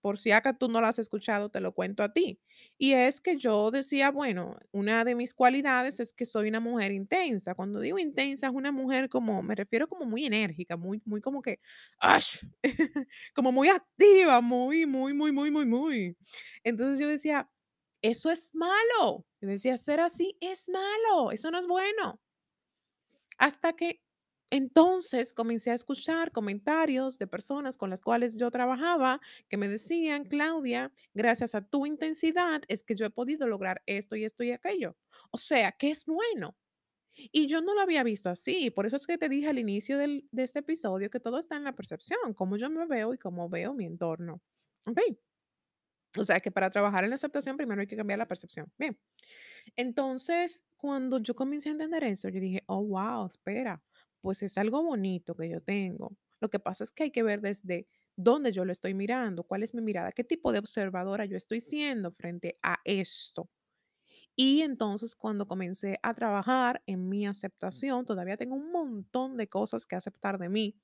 por 0.00 0.18
si 0.18 0.30
acá 0.32 0.56
tú 0.56 0.68
no 0.68 0.80
lo 0.80 0.86
has 0.86 0.98
escuchado, 0.98 1.50
te 1.50 1.60
lo 1.60 1.72
cuento 1.74 2.02
a 2.02 2.12
ti. 2.12 2.40
Y 2.78 2.92
es 2.92 3.20
que 3.20 3.36
yo 3.36 3.70
decía, 3.70 4.10
bueno, 4.10 4.56
una 4.72 5.04
de 5.04 5.14
mis 5.14 5.34
cualidades 5.34 6.00
es 6.00 6.12
que 6.12 6.24
soy 6.24 6.48
una 6.48 6.60
mujer 6.60 6.92
intensa. 6.92 7.54
Cuando 7.54 7.80
digo 7.80 7.98
intensa, 7.98 8.46
es 8.48 8.52
una 8.52 8.72
mujer 8.72 9.08
como, 9.08 9.42
me 9.42 9.54
refiero 9.54 9.88
como 9.88 10.04
muy 10.06 10.26
enérgica, 10.26 10.76
muy, 10.76 11.00
muy 11.04 11.20
como 11.20 11.42
que, 11.42 11.60
¡ash! 12.00 12.40
como 13.34 13.52
muy 13.52 13.68
activa, 13.68 14.40
muy, 14.40 14.86
muy, 14.86 15.14
muy, 15.14 15.32
muy, 15.32 15.50
muy, 15.50 15.66
muy. 15.66 16.16
Entonces 16.64 16.98
yo 17.00 17.08
decía, 17.08 17.50
eso 18.02 18.30
es 18.30 18.54
malo. 18.54 19.26
Yo 19.40 19.48
decía, 19.48 19.76
ser 19.78 20.00
así 20.00 20.36
es 20.40 20.68
malo, 20.68 21.32
eso 21.32 21.50
no 21.50 21.58
es 21.58 21.66
bueno. 21.66 22.20
Hasta 23.38 23.72
que 23.74 24.00
Entonces 24.50 25.34
comencé 25.34 25.70
a 25.70 25.74
escuchar 25.74 26.32
comentarios 26.32 27.18
de 27.18 27.26
personas 27.26 27.76
con 27.76 27.90
las 27.90 28.00
cuales 28.00 28.38
yo 28.38 28.50
trabajaba 28.50 29.20
que 29.48 29.56
me 29.58 29.68
decían, 29.68 30.24
Claudia, 30.24 30.92
gracias 31.14 31.54
a 31.54 31.62
tu 31.62 31.84
intensidad 31.86 32.62
es 32.68 32.82
que 32.82 32.94
yo 32.94 33.06
he 33.06 33.10
podido 33.10 33.46
lograr 33.46 33.82
esto 33.86 34.16
y 34.16 34.24
esto 34.24 34.42
y 34.44 34.52
aquello. 34.52 34.96
O 35.30 35.38
sea, 35.38 35.72
que 35.72 35.90
es 35.90 36.04
bueno. 36.06 36.56
Y 37.32 37.46
yo 37.48 37.60
no 37.62 37.74
lo 37.74 37.80
había 37.82 38.02
visto 38.04 38.30
así. 38.30 38.70
Por 38.70 38.86
eso 38.86 38.96
es 38.96 39.06
que 39.06 39.18
te 39.18 39.28
dije 39.28 39.48
al 39.48 39.58
inicio 39.58 39.98
del- 39.98 40.28
de 40.32 40.44
este 40.44 40.60
episodio 40.60 41.10
que 41.10 41.20
todo 41.20 41.38
está 41.38 41.56
en 41.56 41.64
la 41.64 41.74
percepción, 41.74 42.34
cómo 42.34 42.56
yo 42.56 42.70
me 42.70 42.86
veo 42.86 43.14
y 43.14 43.18
cómo 43.18 43.48
veo 43.48 43.74
mi 43.74 43.86
entorno. 43.86 44.40
¿Ok? 44.86 44.98
O 46.16 46.24
sea, 46.24 46.40
que 46.40 46.50
para 46.50 46.70
trabajar 46.70 47.04
en 47.04 47.10
la 47.10 47.16
aceptación 47.16 47.56
primero 47.56 47.80
hay 47.80 47.86
que 47.86 47.96
cambiar 47.96 48.18
la 48.18 48.26
percepción. 48.28 48.72
Bien. 48.78 48.98
Entonces, 49.76 50.64
cuando 50.76 51.18
yo 51.20 51.34
comencé 51.36 51.68
a 51.68 51.72
entender 51.72 52.04
eso, 52.04 52.28
yo 52.28 52.40
dije, 52.40 52.64
oh, 52.66 52.84
wow, 52.84 53.26
espera, 53.26 53.82
pues 54.28 54.42
es 54.42 54.58
algo 54.58 54.82
bonito 54.82 55.34
que 55.34 55.48
yo 55.48 55.62
tengo. 55.62 56.14
Lo 56.38 56.50
que 56.50 56.58
pasa 56.58 56.84
es 56.84 56.92
que 56.92 57.04
hay 57.04 57.10
que 57.10 57.22
ver 57.22 57.40
desde 57.40 57.88
dónde 58.14 58.52
yo 58.52 58.66
lo 58.66 58.72
estoy 58.72 58.92
mirando, 58.92 59.42
cuál 59.42 59.62
es 59.62 59.72
mi 59.72 59.80
mirada, 59.80 60.12
qué 60.12 60.22
tipo 60.22 60.52
de 60.52 60.58
observadora 60.58 61.24
yo 61.24 61.34
estoy 61.38 61.60
siendo 61.60 62.12
frente 62.12 62.58
a 62.62 62.76
esto. 62.84 63.48
Y 64.36 64.60
entonces 64.60 65.16
cuando 65.16 65.48
comencé 65.48 65.98
a 66.02 66.12
trabajar 66.12 66.82
en 66.84 67.08
mi 67.08 67.26
aceptación, 67.26 68.04
todavía 68.04 68.36
tengo 68.36 68.54
un 68.56 68.70
montón 68.70 69.38
de 69.38 69.48
cosas 69.48 69.86
que 69.86 69.96
aceptar 69.96 70.36
de 70.36 70.50
mí, 70.50 70.76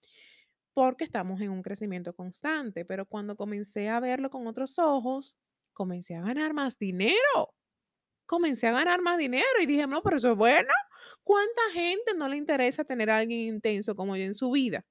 porque 0.72 1.04
estamos 1.04 1.38
en 1.42 1.50
un 1.50 1.60
crecimiento 1.60 2.14
constante, 2.14 2.86
pero 2.86 3.04
cuando 3.04 3.36
comencé 3.36 3.90
a 3.90 4.00
verlo 4.00 4.30
con 4.30 4.46
otros 4.46 4.78
ojos, 4.78 5.36
comencé 5.74 6.14
a 6.14 6.22
ganar 6.22 6.54
más 6.54 6.78
dinero 6.78 7.52
comencé 8.26 8.66
a 8.66 8.72
ganar 8.72 9.02
más 9.02 9.18
dinero 9.18 9.44
y 9.60 9.66
dije, 9.66 9.86
no, 9.86 10.02
pero 10.02 10.16
eso 10.16 10.32
es 10.32 10.36
bueno. 10.36 10.68
¿Cuánta 11.24 11.62
gente 11.72 12.14
no 12.16 12.28
le 12.28 12.36
interesa 12.36 12.84
tener 12.84 13.10
a 13.10 13.18
alguien 13.18 13.40
intenso 13.40 13.94
como 13.96 14.16
yo 14.16 14.24
en 14.24 14.34
su 14.34 14.50
vida? 14.50 14.84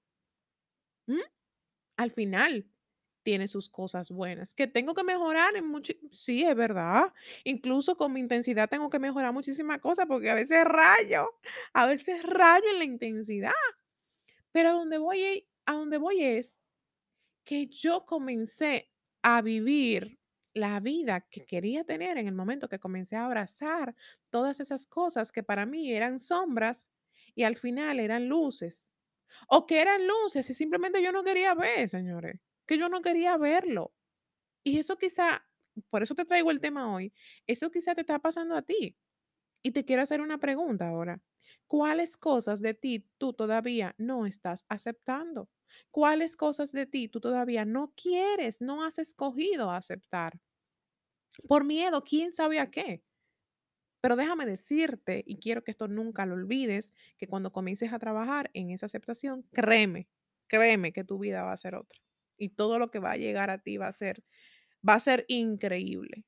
¿Mm? 1.07 1.19
Al 1.97 2.11
final 2.11 2.67
tiene 3.23 3.47
sus 3.47 3.69
cosas 3.69 4.09
buenas. 4.11 4.55
Que 4.55 4.67
tengo 4.67 4.93
que 4.95 5.03
mejorar 5.03 5.55
en 5.57 5.67
mucho, 5.67 5.93
sí, 6.11 6.43
es 6.43 6.55
verdad. 6.55 7.13
Incluso 7.45 7.97
con 7.97 8.13
mi 8.13 8.19
intensidad 8.21 8.69
tengo 8.69 8.89
que 8.89 8.99
mejorar 8.99 9.33
muchísimas 9.33 9.79
cosas 9.81 10.05
porque 10.07 10.29
a 10.31 10.35
veces 10.35 10.63
rayo, 10.65 11.29
a 11.73 11.87
veces 11.87 12.23
rayo 12.23 12.65
en 12.71 12.79
la 12.79 12.85
intensidad. 12.85 13.51
Pero 14.51 14.69
a 14.69 14.73
donde 14.73 14.97
voy, 14.97 15.21
e- 15.23 15.47
a 15.65 15.73
donde 15.73 15.97
voy 15.97 16.23
es 16.23 16.59
que 17.45 17.67
yo 17.67 18.05
comencé 18.05 18.91
a 19.23 19.41
vivir 19.41 20.19
la 20.53 20.79
vida 20.79 21.21
que 21.29 21.45
quería 21.45 21.83
tener 21.83 22.17
en 22.17 22.27
el 22.27 22.35
momento 22.35 22.69
que 22.69 22.79
comencé 22.79 23.15
a 23.15 23.25
abrazar 23.25 23.95
todas 24.29 24.59
esas 24.59 24.87
cosas 24.87 25.31
que 25.31 25.43
para 25.43 25.65
mí 25.65 25.91
eran 25.93 26.19
sombras 26.19 26.91
y 27.35 27.43
al 27.43 27.57
final 27.57 27.99
eran 27.99 28.27
luces. 28.27 28.91
O 29.49 29.65
que 29.67 29.81
eran 29.81 30.07
luces 30.07 30.49
y 30.49 30.53
simplemente 30.53 31.03
yo 31.03 31.11
no 31.11 31.23
quería 31.23 31.55
ver, 31.55 31.89
señores, 31.89 32.41
que 32.67 32.77
yo 32.77 32.89
no 32.89 33.01
quería 33.01 33.37
verlo. 33.37 33.93
Y 34.63 34.79
eso 34.79 34.97
quizá, 34.97 35.45
por 35.89 36.03
eso 36.03 36.15
te 36.15 36.25
traigo 36.25 36.51
el 36.51 36.59
tema 36.61 36.93
hoy, 36.93 37.13
eso 37.47 37.71
quizá 37.71 37.93
te 37.95 38.01
está 38.01 38.19
pasando 38.19 38.55
a 38.55 38.61
ti. 38.61 38.97
Y 39.63 39.71
te 39.71 39.85
quiero 39.85 40.01
hacer 40.03 40.21
una 40.21 40.37
pregunta 40.39 40.89
ahora. 40.89 41.21
¿Cuáles 41.67 42.17
cosas 42.17 42.61
de 42.61 42.73
ti 42.73 43.09
tú 43.17 43.33
todavía 43.33 43.95
no 43.97 44.25
estás 44.25 44.65
aceptando? 44.69 45.49
¿Cuáles 45.91 46.35
cosas 46.37 46.71
de 46.71 46.85
ti 46.85 47.07
tú 47.09 47.19
todavía 47.21 47.65
no 47.65 47.93
quieres, 47.95 48.61
no 48.61 48.83
has 48.83 48.99
escogido 48.99 49.71
aceptar? 49.71 50.39
Por 51.47 51.63
miedo, 51.63 52.03
quién 52.03 52.31
sabe 52.31 52.59
a 52.59 52.69
qué. 52.69 53.03
Pero 54.01 54.15
déjame 54.17 54.45
decirte, 54.45 55.23
y 55.25 55.37
quiero 55.39 55.63
que 55.63 55.71
esto 55.71 55.87
nunca 55.87 56.25
lo 56.25 56.35
olvides, 56.35 56.93
que 57.17 57.27
cuando 57.27 57.51
comiences 57.51 57.93
a 57.93 57.99
trabajar 57.99 58.51
en 58.53 58.71
esa 58.71 58.85
aceptación, 58.87 59.47
créeme, 59.53 60.09
créeme 60.47 60.91
que 60.93 61.03
tu 61.05 61.19
vida 61.19 61.43
va 61.43 61.53
a 61.53 61.57
ser 61.57 61.75
otra. 61.75 61.99
Y 62.37 62.49
todo 62.49 62.79
lo 62.79 62.91
que 62.91 62.99
va 62.99 63.11
a 63.11 63.17
llegar 63.17 63.49
a 63.49 63.59
ti 63.59 63.77
va 63.77 63.87
a 63.87 63.93
ser, 63.93 64.23
va 64.87 64.95
a 64.95 64.99
ser 64.99 65.25
increíble. 65.29 66.25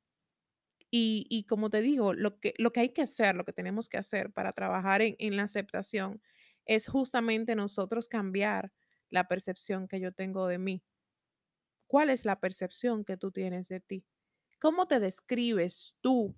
Y 0.92 1.28
y 1.30 1.46
como 1.46 1.70
te 1.70 1.82
digo, 1.82 2.14
lo 2.14 2.40
que 2.40 2.54
lo 2.58 2.72
que 2.74 2.82
hay 2.82 2.90
que 2.90 3.02
hacer, 3.04 3.36
lo 3.36 3.46
que 3.46 3.54
tenemos 3.54 3.90
que 3.90 3.98
hacer 3.98 4.32
para 4.34 4.54
trabajar 4.54 5.02
en 5.02 5.16
en 5.20 5.38
la 5.38 5.44
aceptación 5.44 6.22
es 6.66 6.88
justamente 6.88 7.56
nosotros 7.56 8.08
cambiar 8.10 8.74
la 9.10 9.28
percepción 9.28 9.88
que 9.88 10.00
yo 10.00 10.12
tengo 10.12 10.48
de 10.48 10.58
mí. 10.58 10.84
¿Cuál 11.88 12.10
es 12.10 12.26
la 12.26 12.40
percepción 12.40 13.06
que 13.06 13.18
tú 13.18 13.32
tienes 13.32 13.68
de 13.68 13.80
ti? 13.80 14.06
¿Cómo 14.60 14.88
te 14.88 15.00
describes 15.00 15.96
tú? 16.02 16.36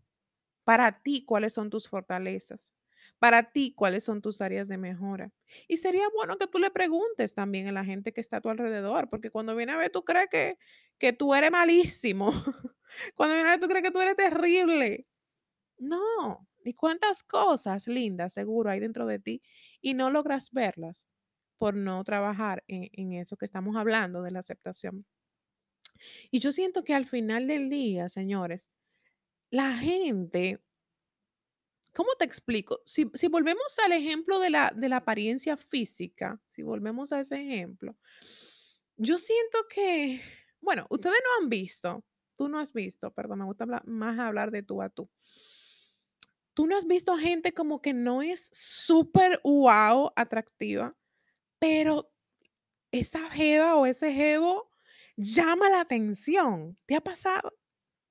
Para 0.64 1.02
ti, 1.02 1.24
¿cuáles 1.26 1.54
son 1.54 1.70
tus 1.70 1.88
fortalezas? 1.88 2.74
Para 3.20 3.52
ti, 3.52 3.74
¿cuáles 3.76 4.04
son 4.04 4.22
tus 4.22 4.42
áreas 4.42 4.68
de 4.68 4.78
mejora? 4.78 5.32
Y 5.68 5.78
sería 5.78 6.08
bueno 6.14 6.38
que 6.38 6.48
tú 6.48 6.60
le 6.60 6.70
preguntes 6.72 7.34
también 7.34 7.68
a 7.68 7.72
la 7.72 7.86
gente 7.86 8.14
que 8.14 8.22
está 8.22 8.38
a 8.38 8.42
tu 8.42 8.50
alrededor, 8.50 9.10
porque 9.10 9.32
cuando 9.32 9.56
viene 9.56 9.72
a 9.72 9.78
ver, 9.78 9.90
tú 9.92 10.04
crees 10.04 10.28
que, 10.30 10.58
que 10.98 11.14
tú 11.14 11.34
eres 11.34 11.52
malísimo. 11.52 12.32
Cuando 13.16 13.36
viene 13.36 13.50
a 13.50 13.52
ver, 13.54 13.60
tú 13.60 13.68
crees 13.68 13.84
que 13.84 13.92
tú 13.92 14.00
eres 14.00 14.16
terrible. 14.16 15.08
No. 15.78 16.48
¿Y 16.64 16.74
cuántas 16.74 17.24
cosas 17.24 17.88
lindas 17.88 18.34
seguro 18.34 18.70
hay 18.70 18.80
dentro 18.80 19.06
de 19.06 19.20
ti 19.20 19.42
y 19.82 19.94
no 19.94 20.12
logras 20.12 20.52
verlas 20.52 21.08
por 21.58 21.76
no 21.76 22.04
trabajar 22.04 22.64
en, 22.68 22.90
en 22.94 23.14
eso 23.14 23.38
que 23.38 23.46
estamos 23.46 23.76
hablando 23.76 24.22
de 24.22 24.32
la 24.32 24.40
aceptación? 24.40 25.06
Y 26.32 26.40
yo 26.40 26.52
siento 26.52 26.84
que 26.84 26.94
al 26.94 27.06
final 27.06 27.48
del 27.48 27.70
día, 27.70 28.10
señores, 28.10 28.70
la 29.50 29.78
gente 29.78 30.60
¿Cómo 31.98 32.14
te 32.16 32.26
explico? 32.26 32.80
Si 32.86 33.10
si 33.16 33.28
volvemos 33.28 33.80
al 33.84 33.92
ejemplo 33.92 34.40
de 34.40 34.52
la 34.52 34.72
de 34.76 34.88
la 34.88 34.98
apariencia 34.98 35.58
física, 35.58 36.40
si 36.46 36.62
volvemos 36.62 37.12
a 37.12 37.22
ese 37.22 37.42
ejemplo, 37.42 37.98
yo 38.98 39.18
siento 39.18 39.66
que, 39.68 40.22
bueno, 40.62 40.86
ustedes 40.92 41.18
no 41.24 41.44
han 41.44 41.50
visto, 41.50 42.04
tú 42.36 42.50
no 42.50 42.60
has 42.60 42.72
visto, 42.72 43.12
perdón, 43.12 43.40
me 43.40 43.46
gusta 43.46 43.64
hablar 43.64 43.88
más 43.88 44.20
hablar 44.20 44.52
de 44.52 44.62
tú 44.62 44.84
a 44.84 44.90
tú. 44.90 45.10
Tú 46.54 46.68
no 46.68 46.78
has 46.78 46.86
visto 46.86 47.18
gente 47.18 47.52
como 47.54 47.82
que 47.82 47.96
no 47.96 48.22
es 48.22 48.48
súper 48.54 49.40
guau 49.44 50.12
atractiva, 50.16 50.96
pero 51.60 52.12
esa 52.92 53.30
jeva 53.32 53.76
o 53.78 53.86
ese 53.86 54.14
jevo 54.14 54.72
llama 55.18 55.70
la 55.70 55.82
atención, 55.82 56.78
¿te 56.88 56.96
ha 56.96 57.02
pasado? 57.02 57.54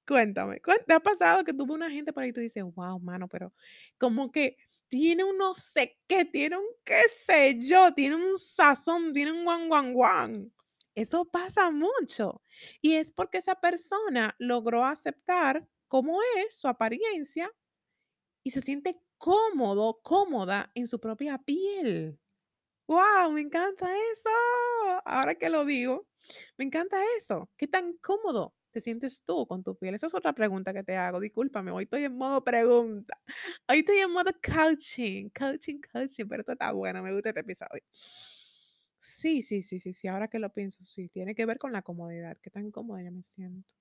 Cuéntame, 0.07 0.61
¿cuán 0.63 0.79
te 0.87 0.95
ha 0.95 1.01
pasado 1.01 1.45
que 1.45 1.53
ves 1.53 1.69
una 1.69 1.91
gente 1.91 2.13
por 2.13 2.23
ahí 2.25 2.31
y 2.31 2.33
tú 2.33 2.41
dices: 2.41 2.65
"Guau, 2.65 3.01
mano, 3.01 3.29
pero 3.29 3.55
como 3.99 4.33
que 4.33 4.57
tiene 4.89 5.25
un 5.25 5.39
no 5.39 5.55
sé 5.55 5.99
qué, 6.09 6.25
tiene 6.27 6.59
un 6.59 6.67
qué 6.85 7.01
sé 7.27 7.59
yo, 7.61 7.93
tiene 7.95 8.17
un 8.17 8.39
sazón, 8.39 9.13
tiene 9.15 9.33
un 9.33 9.45
guan, 9.45 9.69
guan, 9.69 9.95
guan"? 9.95 10.53
Eso 10.95 11.25
pasa 11.27 11.71
mucho, 11.71 12.43
y 12.83 12.95
es 12.95 13.13
porque 13.13 13.39
esa 13.39 13.57
persona 13.57 14.35
logró 14.39 14.85
aceptar 14.85 15.69
cómo 15.89 16.21
es 16.47 16.59
su 16.59 16.69
apariencia 16.69 17.51
y 18.45 18.51
se 18.53 18.61
siente 18.63 19.01
cómodo, 19.19 20.01
cómoda 20.03 20.71
en 20.75 20.87
su 20.87 21.01
propia 21.01 21.39
piel. 21.39 22.19
¡Wow! 22.89 23.33
Me 23.33 23.41
encanta 23.41 23.89
eso. 24.13 24.29
Ahora 25.05 25.35
que 25.35 25.49
lo 25.51 25.65
digo, 25.65 26.07
me 26.57 26.65
encanta 26.65 26.99
eso. 27.19 27.51
¿Qué 27.57 27.67
tan 27.67 27.95
cómodo 27.99 28.55
te 28.71 28.81
sientes 28.81 29.25
tú 29.25 29.47
con 29.47 29.65
tu 29.65 29.77
piel? 29.77 29.95
Esa 29.95 30.07
es 30.07 30.15
otra 30.15 30.33
pregunta 30.35 30.73
que 30.73 30.85
te 30.85 30.97
hago. 30.97 31.19
Discúlpame, 31.21 31.73
hoy 31.73 31.85
estoy 31.85 32.05
en 32.05 32.17
modo 32.17 32.45
pregunta. 32.45 33.19
Hoy 33.69 33.79
estoy 33.79 33.99
en 33.99 34.13
modo 34.13 34.31
coaching, 34.43 35.31
coaching, 35.31 35.81
coaching, 35.93 36.27
pero 36.29 36.43
esto 36.43 36.53
está 36.53 36.73
bueno, 36.73 37.03
me 37.03 37.13
gusta 37.13 37.31
este 37.31 37.41
episodio. 37.41 37.83
Sí, 39.01 39.41
sí, 39.43 39.63
sí, 39.63 39.79
sí, 39.81 39.93
sí, 39.95 40.09
ahora 40.09 40.29
que 40.29 40.39
lo 40.39 40.53
pienso, 40.53 40.83
sí, 40.85 41.09
tiene 41.09 41.35
que 41.35 41.47
ver 41.47 41.59
con 41.59 41.73
la 41.73 41.83
comodidad, 41.83 42.37
qué 42.43 42.51
tan 42.51 42.71
cómoda 42.71 43.03
yo 43.03 43.13
me 43.13 43.23
siento. 43.23 43.73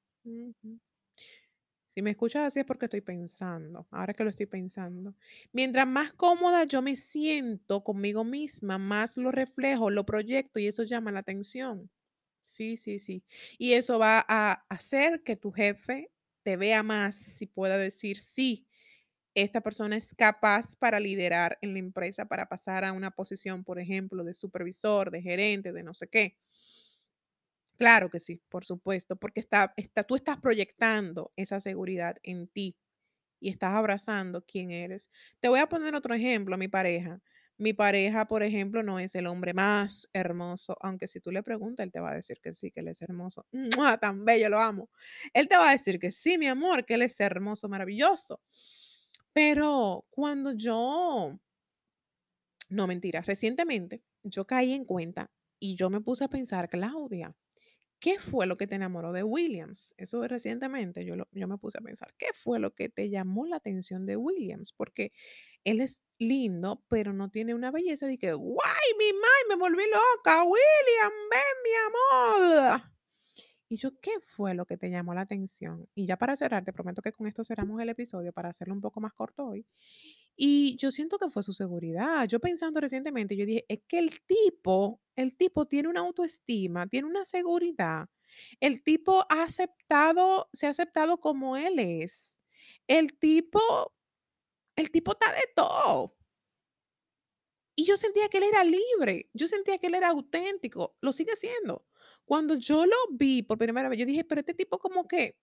Si 1.95 2.01
me 2.01 2.11
escuchas 2.11 2.43
así 2.43 2.59
es 2.59 2.65
porque 2.65 2.85
estoy 2.87 2.99
pensando, 2.99 3.87
ahora 3.89 4.13
que 4.13 4.25
lo 4.25 4.29
estoy 4.29 4.47
pensando. 4.47 5.15
Mientras 5.53 5.87
más 5.87 6.11
cómoda 6.11 6.65
yo 6.65 6.81
me 6.81 6.97
siento 6.97 7.85
conmigo 7.85 8.25
misma, 8.25 8.77
más 8.77 9.15
lo 9.15 9.31
reflejo, 9.31 9.89
lo 9.89 10.05
proyecto 10.05 10.59
y 10.59 10.67
eso 10.67 10.83
llama 10.83 11.13
la 11.13 11.19
atención. 11.21 11.89
Sí, 12.43 12.75
sí, 12.77 12.99
sí. 12.99 13.23
Y 13.57 13.73
eso 13.73 13.97
va 13.97 14.25
a 14.27 14.65
hacer 14.69 15.23
que 15.23 15.37
tu 15.37 15.51
jefe 15.51 16.11
te 16.43 16.57
vea 16.57 16.83
más, 16.83 17.15
si 17.15 17.47
pueda 17.47 17.77
decir, 17.77 18.19
sí, 18.19 18.67
esta 19.35 19.61
persona 19.61 19.97
es 19.97 20.15
capaz 20.15 20.75
para 20.77 20.99
liderar 20.99 21.57
en 21.61 21.73
la 21.73 21.79
empresa, 21.79 22.25
para 22.25 22.47
pasar 22.49 22.85
a 22.85 22.93
una 22.93 23.11
posición, 23.11 23.63
por 23.63 23.79
ejemplo, 23.79 24.23
de 24.23 24.33
supervisor, 24.33 25.11
de 25.11 25.21
gerente, 25.21 25.73
de 25.73 25.83
no 25.83 25.93
sé 25.93 26.07
qué. 26.07 26.37
Claro 27.79 28.09
que 28.09 28.19
sí, 28.19 28.41
por 28.49 28.65
supuesto, 28.65 29.17
porque 29.17 29.41
está, 29.41 29.73
está, 29.75 30.03
tú 30.03 30.15
estás 30.15 30.37
proyectando 30.39 31.31
esa 31.35 31.59
seguridad 31.59 32.15
en 32.23 32.47
ti 32.47 32.77
y 33.39 33.49
estás 33.49 33.73
abrazando 33.75 34.45
quién 34.45 34.71
eres. 34.71 35.09
Te 35.41 35.49
voy 35.49 35.59
a 35.59 35.69
poner 35.69 35.95
otro 35.95 36.13
ejemplo, 36.15 36.57
mi 36.57 36.67
pareja. 36.69 37.21
Mi 37.57 37.73
pareja, 37.73 38.27
por 38.27 38.43
ejemplo, 38.43 38.83
no 38.83 38.99
es 38.99 39.15
el 39.15 39.27
hombre 39.27 39.53
más 39.53 40.09
hermoso, 40.13 40.77
aunque 40.81 41.07
si 41.07 41.21
tú 41.21 41.31
le 41.31 41.43
preguntas, 41.43 41.85
él 41.85 41.91
te 41.91 41.99
va 42.01 42.11
a 42.11 42.15
decir 42.15 42.39
que 42.41 42.53
sí, 42.53 42.71
que 42.71 42.81
él 42.81 42.89
es 42.89 43.01
hermoso. 43.01 43.45
¡Mua! 43.51 43.97
Tan 43.97 44.25
bello, 44.25 44.49
lo 44.49 44.59
amo. 44.61 44.89
Él 45.33 45.47
te 45.49 45.57
va 45.57 45.69
a 45.69 45.73
decir 45.73 45.99
que 45.99 46.11
sí, 46.11 46.37
mi 46.37 46.47
amor, 46.47 46.85
que 46.85 46.95
él 46.95 47.03
es 47.03 47.19
hermoso, 47.19 47.69
maravilloso. 47.69 48.41
Pero 49.33 50.05
cuando 50.11 50.53
yo 50.53 51.39
No, 52.69 52.87
mentira. 52.87 53.21
Recientemente 53.21 54.03
yo 54.23 54.45
caí 54.45 54.73
en 54.73 54.85
cuenta 54.85 55.31
y 55.59 55.75
yo 55.75 55.89
me 55.89 56.01
puse 56.01 56.23
a 56.25 56.27
pensar, 56.29 56.69
Claudia, 56.69 57.35
¿qué 57.99 58.19
fue 58.19 58.47
lo 58.47 58.57
que 58.57 58.67
te 58.67 58.75
enamoró 58.75 59.11
de 59.13 59.23
Williams? 59.23 59.93
Eso 59.97 60.23
es 60.23 60.29
recientemente 60.29 61.05
yo, 61.05 61.15
lo- 61.15 61.27
yo 61.31 61.47
me 61.47 61.57
puse 61.57 61.77
a 61.79 61.81
pensar, 61.81 62.13
¿qué 62.17 62.27
fue 62.33 62.59
lo 62.59 62.73
que 62.75 62.89
te 62.89 63.09
llamó 63.09 63.45
la 63.45 63.57
atención 63.57 64.05
de 64.05 64.17
Williams? 64.17 64.73
Porque 64.73 65.11
él 65.63 65.81
es 65.81 66.01
lindo, 66.19 66.83
pero 66.89 67.13
no 67.13 67.29
tiene 67.29 67.53
una 67.55 67.71
belleza 67.71 68.07
de 68.07 68.17
que, 68.17 68.33
¡guay, 68.33 68.87
mi 68.99 69.13
mai, 69.13 69.41
me 69.49 69.55
volví 69.55 69.83
loca! 69.91 70.43
William, 70.43 71.11
ven, 71.31 71.55
mi 71.63 72.71
amor. 72.71 72.94
Y 73.67 73.77
yo, 73.77 73.99
¿qué 73.99 74.11
fue 74.21 74.53
lo 74.53 74.65
que 74.65 74.77
te 74.77 74.89
llamó 74.89 75.13
la 75.15 75.21
atención? 75.21 75.89
Y 75.95 76.05
ya 76.05 76.17
para 76.17 76.35
cerrar, 76.35 76.63
te 76.63 76.73
prometo 76.73 77.01
que 77.01 77.11
con 77.11 77.27
esto 77.27 77.43
cerramos 77.43 77.81
el 77.81 77.89
episodio 77.89 78.31
para 78.31 78.49
hacerlo 78.49 78.75
un 78.75 78.81
poco 78.81 79.01
más 79.01 79.13
corto 79.13 79.47
hoy. 79.47 79.65
Y 80.35 80.75
yo 80.77 80.91
siento 80.91 81.17
que 81.17 81.29
fue 81.29 81.41
su 81.43 81.53
seguridad. 81.53 82.27
Yo 82.27 82.39
pensando 82.39 82.79
recientemente, 82.79 83.35
yo 83.35 83.45
dije, 83.45 83.65
es 83.67 83.79
que 83.87 83.99
el 83.99 84.21
tipo, 84.25 85.01
el 85.15 85.35
tipo 85.35 85.65
tiene 85.65 85.89
una 85.89 86.01
autoestima, 86.01 86.87
tiene 86.87 87.07
una 87.07 87.25
seguridad. 87.25 88.07
El 88.59 88.83
tipo 88.83 89.25
ha 89.29 89.43
aceptado, 89.43 90.49
se 90.53 90.67
ha 90.67 90.69
aceptado 90.69 91.19
como 91.19 91.57
él 91.57 91.79
es. 91.79 92.39
El 92.87 93.17
tipo, 93.17 93.59
el 94.75 94.91
tipo 94.91 95.13
está 95.13 95.31
de 95.33 95.49
todo. 95.55 96.15
Y 97.77 97.85
yo 97.85 97.97
sentía 97.97 98.29
que 98.29 98.37
él 98.37 98.45
era 98.45 98.63
libre, 98.63 99.29
yo 99.33 99.47
sentía 99.47 99.77
que 99.77 99.87
él 99.87 99.95
era 99.95 100.09
auténtico, 100.09 100.95
lo 101.01 101.11
sigue 101.11 101.35
siendo. 101.35 101.85
Cuando 102.25 102.55
yo 102.55 102.85
lo 102.85 102.95
vi 103.11 103.43
por 103.43 103.57
primera 103.57 103.89
vez, 103.89 103.99
yo 103.99 104.05
dije, 104.05 104.23
pero 104.23 104.41
este 104.41 104.53
tipo 104.53 104.79
como 104.79 105.07
que 105.07 105.37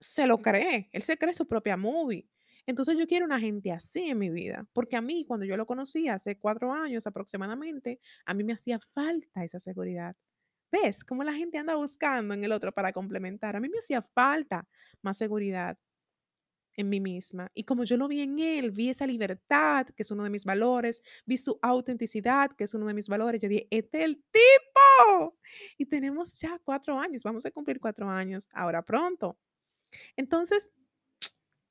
se 0.00 0.26
lo 0.26 0.38
cree, 0.38 0.90
él 0.92 1.02
se 1.02 1.16
cree 1.16 1.32
su 1.34 1.46
propia 1.46 1.76
movie. 1.76 2.28
Entonces 2.66 2.98
yo 2.98 3.06
quiero 3.06 3.24
una 3.26 3.38
gente 3.38 3.70
así 3.72 4.10
en 4.10 4.18
mi 4.18 4.28
vida, 4.28 4.66
porque 4.72 4.96
a 4.96 5.00
mí 5.00 5.24
cuando 5.24 5.46
yo 5.46 5.56
lo 5.56 5.66
conocí 5.66 6.08
hace 6.08 6.36
cuatro 6.38 6.72
años 6.72 7.06
aproximadamente, 7.06 8.00
a 8.24 8.34
mí 8.34 8.42
me 8.42 8.52
hacía 8.52 8.80
falta 8.80 9.44
esa 9.44 9.60
seguridad. 9.60 10.16
¿Ves 10.72 11.04
cómo 11.04 11.22
la 11.22 11.32
gente 11.32 11.58
anda 11.58 11.76
buscando 11.76 12.34
en 12.34 12.42
el 12.42 12.50
otro 12.52 12.72
para 12.72 12.92
complementar? 12.92 13.54
A 13.54 13.60
mí 13.60 13.68
me 13.68 13.78
hacía 13.78 14.02
falta 14.02 14.68
más 15.00 15.16
seguridad 15.16 15.78
en 16.76 16.88
mí 16.88 17.00
misma. 17.00 17.50
Y 17.54 17.64
como 17.64 17.84
yo 17.84 17.96
lo 17.96 18.08
vi 18.08 18.20
en 18.22 18.38
él, 18.38 18.70
vi 18.72 18.90
esa 18.90 19.06
libertad, 19.06 19.86
que 19.96 20.02
es 20.02 20.10
uno 20.10 20.24
de 20.24 20.30
mis 20.30 20.44
valores, 20.44 21.02
vi 21.24 21.36
su 21.36 21.58
autenticidad, 21.62 22.50
que 22.52 22.64
es 22.64 22.74
uno 22.74 22.86
de 22.86 22.94
mis 22.94 23.08
valores. 23.08 23.40
Yo 23.40 23.48
dije, 23.48 23.68
este 23.70 23.98
es 23.98 24.04
el 24.04 24.16
tipo. 24.16 24.75
Y 25.78 25.86
tenemos 25.86 26.40
ya 26.40 26.58
cuatro 26.64 26.98
años, 26.98 27.22
vamos 27.22 27.46
a 27.46 27.50
cumplir 27.50 27.80
cuatro 27.80 28.08
años 28.08 28.48
ahora 28.52 28.82
pronto. 28.82 29.38
Entonces, 30.16 30.70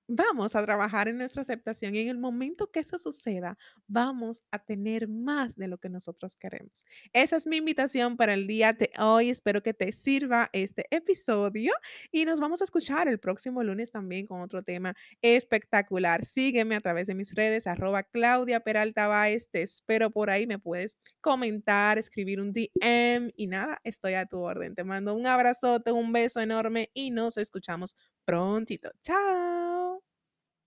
Vamos 0.07 0.55
a 0.55 0.63
trabajar 0.63 1.07
en 1.07 1.17
nuestra 1.17 1.41
aceptación 1.41 1.95
y 1.95 1.99
en 1.99 2.09
el 2.09 2.19
momento 2.19 2.69
que 2.69 2.81
eso 2.81 2.99
suceda, 2.99 3.57
vamos 3.87 4.43
a 4.51 4.59
tener 4.59 5.07
más 5.07 5.55
de 5.55 5.67
lo 5.67 5.79
que 5.79 5.89
nosotros 5.89 6.35
queremos. 6.35 6.85
Esa 7.11 7.37
es 7.37 7.47
mi 7.47 7.57
invitación 7.57 8.15
para 8.15 8.35
el 8.35 8.45
día 8.45 8.71
de 8.71 8.91
hoy. 8.99 9.31
Espero 9.31 9.63
que 9.63 9.73
te 9.73 9.91
sirva 9.91 10.51
este 10.53 10.85
episodio 10.91 11.73
y 12.11 12.25
nos 12.25 12.39
vamos 12.39 12.61
a 12.61 12.65
escuchar 12.65 13.07
el 13.07 13.19
próximo 13.19 13.63
lunes 13.63 13.89
también 13.89 14.27
con 14.27 14.41
otro 14.41 14.61
tema 14.61 14.93
espectacular. 15.23 16.23
Sígueme 16.23 16.75
a 16.75 16.81
través 16.81 17.07
de 17.07 17.15
mis 17.15 17.33
redes, 17.33 17.65
arroba 17.65 18.03
Claudia 18.03 18.59
Peralta 18.59 19.07
Baez. 19.07 19.49
Te 19.49 19.63
espero 19.63 20.11
por 20.11 20.29
ahí. 20.29 20.45
Me 20.45 20.59
puedes 20.59 20.99
comentar, 21.19 21.97
escribir 21.97 22.39
un 22.39 22.53
DM 22.53 23.31
y 23.35 23.47
nada, 23.47 23.79
estoy 23.83 24.13
a 24.13 24.27
tu 24.27 24.37
orden. 24.37 24.75
Te 24.75 24.83
mando 24.83 25.15
un 25.15 25.25
abrazote, 25.25 25.91
un 25.91 26.11
beso 26.13 26.41
enorme 26.41 26.91
y 26.93 27.09
nos 27.09 27.37
escuchamos 27.37 27.95
prontito. 28.25 28.91
Chao. 29.01 30.04